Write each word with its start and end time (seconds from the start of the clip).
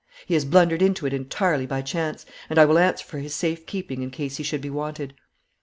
'He 0.25 0.33
has 0.33 0.45
blundered 0.45 0.81
into 0.81 1.05
it 1.05 1.13
entirely 1.13 1.67
by 1.67 1.83
chance, 1.83 2.25
and 2.49 2.57
I 2.57 2.65
will 2.65 2.79
answer 2.79 3.05
for 3.05 3.19
his 3.19 3.35
safe 3.35 3.67
keeping 3.67 4.01
in 4.01 4.09
case 4.09 4.37
he 4.37 4.43
should 4.43 4.59
be 4.61 4.71
wanted.' 4.71 5.13